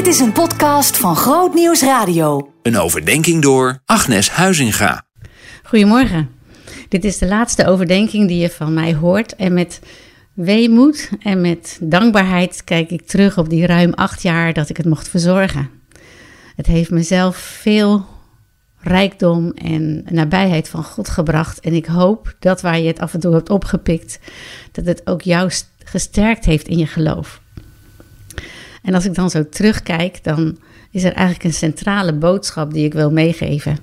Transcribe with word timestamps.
Dit 0.00 0.08
is 0.08 0.20
een 0.20 0.32
podcast 0.32 0.96
van 0.96 1.16
Groot 1.16 1.54
Nieuws 1.54 1.82
Radio. 1.82 2.52
Een 2.62 2.78
overdenking 2.78 3.42
door 3.42 3.82
Agnes 3.84 4.30
Huizinga. 4.30 5.06
Goedemorgen. 5.62 6.30
Dit 6.88 7.04
is 7.04 7.18
de 7.18 7.26
laatste 7.26 7.66
overdenking 7.66 8.28
die 8.28 8.38
je 8.38 8.50
van 8.50 8.74
mij 8.74 8.94
hoort. 8.94 9.36
En 9.36 9.52
met 9.52 9.80
weemoed 10.32 11.10
en 11.22 11.40
met 11.40 11.78
dankbaarheid 11.82 12.64
kijk 12.64 12.90
ik 12.90 13.06
terug 13.06 13.38
op 13.38 13.48
die 13.48 13.66
ruim 13.66 13.92
acht 13.94 14.22
jaar 14.22 14.52
dat 14.52 14.68
ik 14.68 14.76
het 14.76 14.86
mocht 14.86 15.08
verzorgen. 15.08 15.70
Het 16.56 16.66
heeft 16.66 16.90
mezelf 16.90 17.36
veel 17.36 18.06
rijkdom 18.78 19.50
en 19.50 20.04
nabijheid 20.08 20.68
van 20.68 20.84
God 20.84 21.08
gebracht. 21.08 21.60
En 21.60 21.72
ik 21.72 21.86
hoop 21.86 22.36
dat 22.38 22.60
waar 22.60 22.78
je 22.78 22.86
het 22.86 23.00
af 23.00 23.14
en 23.14 23.20
toe 23.20 23.34
hebt 23.34 23.50
opgepikt, 23.50 24.18
dat 24.72 24.84
het 24.84 25.06
ook 25.06 25.22
jou 25.22 25.50
gesterkt 25.84 26.44
heeft 26.44 26.68
in 26.68 26.78
je 26.78 26.86
geloof. 26.86 27.40
En 28.82 28.94
als 28.94 29.04
ik 29.04 29.14
dan 29.14 29.30
zo 29.30 29.48
terugkijk, 29.48 30.24
dan 30.24 30.58
is 30.90 31.04
er 31.04 31.12
eigenlijk 31.12 31.44
een 31.44 31.52
centrale 31.52 32.12
boodschap 32.12 32.72
die 32.72 32.84
ik 32.84 32.92
wil 32.92 33.10
meegeven. 33.10 33.78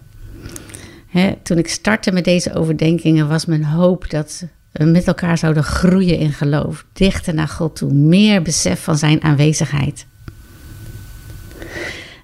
toen 1.43 1.57
ik 1.57 1.67
startte 1.67 2.11
met 2.11 2.23
deze 2.23 2.53
overdenkingen, 2.53 3.27
was 3.27 3.45
mijn 3.45 3.63
hoop 3.65 4.09
dat 4.09 4.45
we 4.71 4.85
met 4.85 5.07
elkaar 5.07 5.37
zouden 5.37 5.63
groeien 5.63 6.17
in 6.17 6.33
geloof, 6.33 6.85
dichter 6.93 7.33
naar 7.33 7.47
God 7.47 7.75
toe, 7.75 7.93
meer 7.93 8.41
besef 8.41 8.83
van 8.83 8.97
Zijn 8.97 9.23
aanwezigheid. 9.23 10.05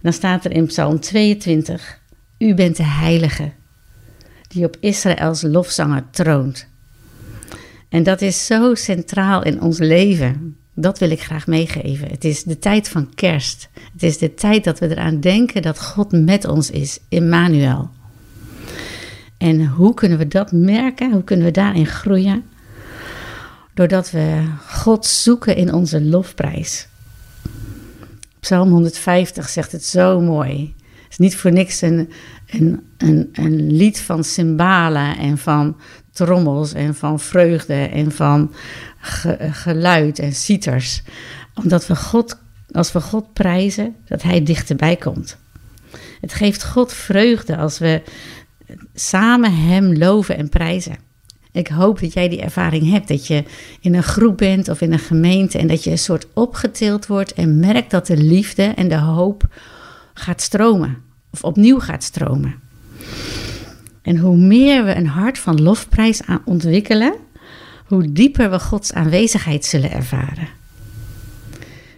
dan 0.01 0.13
staat 0.13 0.45
er 0.45 0.51
in 0.51 0.65
Psalm 0.65 0.99
22: 0.99 1.99
U 2.37 2.53
bent 2.53 2.77
de 2.77 2.83
Heilige, 2.83 3.51
die 4.47 4.65
op 4.65 4.77
Israëls 4.79 5.41
lofzanger 5.41 6.03
troont. 6.11 6.67
En 7.89 8.03
dat 8.03 8.21
is 8.21 8.45
zo 8.45 8.75
centraal 8.75 9.43
in 9.43 9.61
ons 9.61 9.79
leven. 9.79 10.57
Dat 10.73 10.99
wil 10.99 11.09
ik 11.09 11.21
graag 11.21 11.47
meegeven. 11.47 12.07
Het 12.07 12.23
is 12.23 12.43
de 12.43 12.59
tijd 12.59 12.89
van 12.89 13.13
kerst. 13.15 13.69
Het 13.93 14.03
is 14.03 14.17
de 14.17 14.33
tijd 14.33 14.63
dat 14.63 14.79
we 14.79 14.89
eraan 14.89 15.19
denken 15.19 15.61
dat 15.61 15.81
God 15.81 16.11
met 16.11 16.45
ons 16.45 16.71
is, 16.71 16.99
Immanuel. 17.09 17.89
En 19.37 19.67
hoe 19.67 19.93
kunnen 19.93 20.17
we 20.17 20.27
dat 20.27 20.51
merken? 20.51 21.11
Hoe 21.11 21.23
kunnen 21.23 21.45
we 21.45 21.51
daarin 21.51 21.85
groeien? 21.85 22.43
Doordat 23.73 24.11
we 24.11 24.43
God 24.69 25.05
zoeken 25.05 25.55
in 25.55 25.73
onze 25.73 26.01
lofprijs. 26.01 26.87
Psalm 28.39 28.69
150 28.69 29.49
zegt 29.49 29.71
het 29.71 29.85
zo 29.85 30.21
mooi. 30.21 30.73
Het 31.03 31.11
is 31.11 31.17
niet 31.17 31.35
voor 31.35 31.51
niks 31.51 31.81
een, 31.81 32.09
een, 32.47 32.83
een, 32.97 33.29
een 33.33 33.71
lied 33.71 33.99
van 33.99 34.23
cymbalen 34.23 35.17
en 35.17 35.37
van 35.37 35.75
trommels 36.13 36.73
en 36.73 36.95
van 36.95 37.19
vreugde 37.19 37.73
en 37.73 38.11
van 38.11 38.53
geluid 39.51 40.19
en 40.19 40.33
citers. 40.33 41.01
Omdat 41.53 41.87
we 41.87 41.95
God, 41.95 42.39
als 42.71 42.91
we 42.91 43.01
God 43.01 43.33
prijzen, 43.33 43.95
dat 44.05 44.21
Hij 44.21 44.43
dichterbij 44.43 44.95
komt. 44.95 45.37
Het 46.21 46.33
geeft 46.33 46.65
God 46.65 46.93
vreugde 46.93 47.57
als 47.57 47.79
we 47.79 48.01
samen 48.93 49.53
Hem 49.55 49.97
loven 49.97 50.37
en 50.37 50.49
prijzen. 50.49 50.97
Ik 51.51 51.67
hoop 51.67 51.99
dat 51.99 52.13
jij 52.13 52.29
die 52.29 52.41
ervaring 52.41 52.89
hebt, 52.89 53.07
dat 53.07 53.27
je 53.27 53.43
in 53.79 53.95
een 53.95 54.03
groep 54.03 54.37
bent 54.37 54.69
of 54.69 54.81
in 54.81 54.93
een 54.93 54.99
gemeente 54.99 55.57
en 55.57 55.67
dat 55.67 55.83
je 55.83 55.91
een 55.91 55.97
soort 55.97 56.27
opgetild 56.33 57.07
wordt 57.07 57.33
en 57.33 57.59
merkt 57.59 57.91
dat 57.91 58.07
de 58.07 58.17
liefde 58.17 58.63
en 58.63 58.87
de 58.87 58.97
hoop 58.97 59.47
gaat 60.13 60.41
stromen 60.41 60.97
of 61.31 61.43
opnieuw 61.43 61.79
gaat 61.79 62.03
stromen. 62.03 62.62
En 64.03 64.17
hoe 64.17 64.37
meer 64.37 64.85
we 64.85 64.95
een 64.95 65.07
hart 65.07 65.39
van 65.39 65.61
lofprijs 65.61 66.21
ontwikkelen, 66.45 67.13
hoe 67.85 68.11
dieper 68.11 68.49
we 68.49 68.59
Gods 68.59 68.93
aanwezigheid 68.93 69.65
zullen 69.65 69.91
ervaren. 69.91 70.47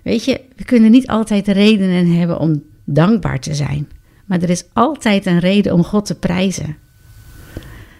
Weet 0.03 0.25
je, 0.25 0.41
we 0.55 0.63
kunnen 0.63 0.91
niet 0.91 1.07
altijd 1.07 1.47
redenen 1.47 2.07
hebben 2.07 2.39
om 2.39 2.63
dankbaar 2.83 3.39
te 3.39 3.53
zijn, 3.53 3.87
maar 4.25 4.41
er 4.41 4.49
is 4.49 4.63
altijd 4.73 5.25
een 5.25 5.39
reden 5.39 5.73
om 5.73 5.83
God 5.83 6.05
te 6.05 6.15
prijzen. 6.15 6.77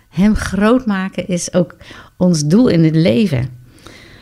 Hem 0.10 0.36
groot 0.36 0.86
maken 0.86 1.28
is 1.28 1.54
ook 1.54 1.76
ons 2.18 2.46
doel 2.46 2.68
in 2.68 2.84
het 2.84 2.96
leven. 2.96 3.50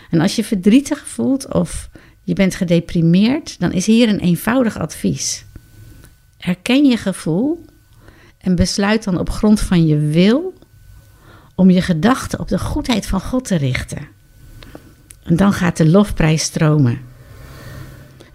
En 0.10 0.22
als 0.22 0.36
je 0.36 0.44
verdrietig 0.44 1.08
voelt 1.08 1.54
of 1.54 1.90
je 2.24 2.34
bent 2.34 2.56
gedeprimeerd, 2.56 3.60
dan 3.60 3.72
is 3.72 3.86
hier 3.86 4.10
een 4.10 4.20
eenvoudig 4.20 4.80
advies. 4.80 5.46
Erken 6.38 6.86
je 6.86 6.98
gevoel 6.98 7.66
en 8.44 8.56
besluit 8.56 9.04
dan 9.04 9.20
op 9.20 9.30
grond 9.30 9.60
van 9.60 9.86
je 9.86 9.98
wil 9.98 10.54
om 11.56 11.70
je 11.70 11.82
gedachten 11.82 12.40
op 12.40 12.48
de 12.48 12.60
goedheid 12.60 13.06
van 13.06 13.22
God 13.22 13.46
te 13.46 13.56
richten. 13.56 14.08
En 15.24 15.36
dan 15.36 15.54
gaat 15.54 15.78
de 15.78 15.90
lofprijs 15.90 16.44
stromen. 16.44 17.00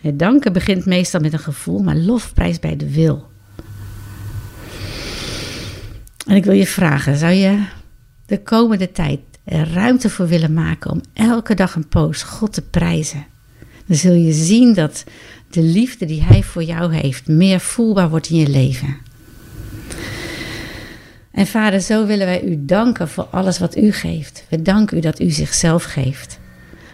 Het 0.01 0.19
danken 0.19 0.53
begint 0.53 0.85
meestal 0.85 1.21
met 1.21 1.33
een 1.33 1.39
gevoel, 1.39 1.79
maar 1.79 1.97
lofprijs 1.97 2.59
bij 2.59 2.77
de 2.77 2.93
wil. 2.93 3.31
En 6.27 6.37
ik 6.37 6.45
wil 6.45 6.55
je 6.55 6.67
vragen, 6.67 7.17
zou 7.17 7.33
je 7.33 7.65
de 8.27 8.43
komende 8.43 8.93
tijd 8.93 9.21
er 9.45 9.73
ruimte 9.73 10.11
voor 10.11 10.29
willen 10.29 10.53
maken 10.53 10.91
om 10.91 11.01
elke 11.13 11.55
dag 11.55 11.75
een 11.75 11.89
poos 11.89 12.23
God 12.23 12.53
te 12.53 12.63
prijzen? 12.63 13.27
Dan 13.87 13.97
zul 13.97 14.15
je 14.15 14.33
zien 14.33 14.75
dat 14.75 15.05
de 15.51 15.63
liefde 15.63 16.07
die 16.07 16.23
Hij 16.23 16.43
voor 16.43 16.63
jou 16.63 16.95
heeft 16.95 17.27
meer 17.27 17.61
voelbaar 17.61 18.11
wordt 18.11 18.31
in 18.31 18.37
je 18.37 18.49
leven. 18.49 18.97
En 21.39 21.47
vader, 21.47 21.81
zo 21.81 22.07
willen 22.07 22.27
wij 22.27 22.43
u 22.43 22.65
danken 22.65 23.09
voor 23.09 23.25
alles 23.25 23.59
wat 23.59 23.77
u 23.77 23.93
geeft. 23.93 24.45
We 24.49 24.63
danken 24.63 24.97
u 24.97 25.01
dat 25.01 25.21
u 25.21 25.31
zichzelf 25.31 25.85
geeft. 25.85 26.39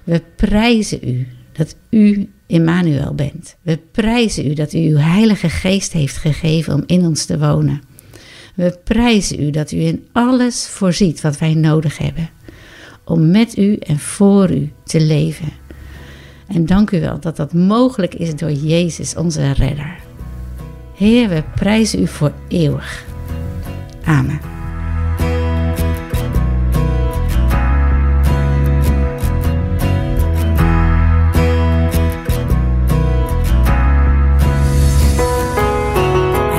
We 0.04 0.22
prijzen 0.36 1.08
u 1.08 1.26
dat 1.52 1.76
u 1.90 2.30
Immanuel 2.46 3.14
bent. 3.14 3.56
We 3.62 3.78
prijzen 3.90 4.46
u 4.50 4.54
dat 4.54 4.72
u 4.72 4.78
uw 4.78 4.96
Heilige 4.96 5.48
Geest 5.48 5.92
heeft 5.92 6.16
gegeven 6.16 6.74
om 6.74 6.82
in 6.86 7.06
ons 7.06 7.24
te 7.24 7.38
wonen. 7.38 7.82
We 8.54 8.78
prijzen 8.84 9.42
u 9.42 9.50
dat 9.50 9.72
u 9.72 9.80
in 9.80 10.06
alles 10.12 10.66
voorziet 10.66 11.20
wat 11.20 11.38
wij 11.38 11.54
nodig 11.54 11.98
hebben. 11.98 12.30
Om 13.04 13.30
met 13.30 13.58
u 13.58 13.76
en 13.76 13.98
voor 13.98 14.50
u 14.50 14.72
te 14.84 15.00
leven. 15.00 15.52
En 16.46 16.66
dank 16.66 16.90
u 16.90 17.00
wel 17.00 17.20
dat 17.20 17.36
dat 17.36 17.52
mogelijk 17.52 18.14
is 18.14 18.34
door 18.34 18.52
Jezus, 18.52 19.16
onze 19.16 19.52
redder. 19.52 19.96
Heer, 20.94 21.28
we 21.28 21.42
prijzen 21.54 22.00
u 22.00 22.06
voor 22.06 22.32
eeuwig. 22.48 23.12
Amen. 24.06 24.40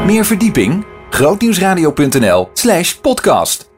Meer 0.06 0.26
verdieping? 0.26 0.86
grootnieuwsradio.nl 1.10 2.50
slash 2.54 2.96
podcast 3.00 3.70